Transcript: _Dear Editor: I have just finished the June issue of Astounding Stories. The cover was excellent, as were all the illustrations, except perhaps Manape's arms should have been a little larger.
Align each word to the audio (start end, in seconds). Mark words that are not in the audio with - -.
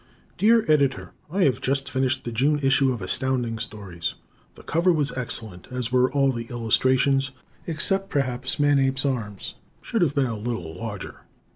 _Dear 0.39 0.65
Editor: 0.67 1.11
I 1.29 1.43
have 1.43 1.61
just 1.61 1.87
finished 1.87 2.23
the 2.23 2.31
June 2.31 2.57
issue 2.63 2.91
of 2.91 3.03
Astounding 3.03 3.59
Stories. 3.59 4.15
The 4.55 4.63
cover 4.63 4.91
was 4.91 5.11
excellent, 5.11 5.67
as 5.69 5.91
were 5.91 6.11
all 6.11 6.31
the 6.31 6.45
illustrations, 6.49 7.29
except 7.67 8.09
perhaps 8.09 8.59
Manape's 8.59 9.05
arms 9.05 9.53
should 9.79 10.01
have 10.01 10.15
been 10.15 10.25
a 10.25 10.35
little 10.35 10.73
larger. 10.75 11.21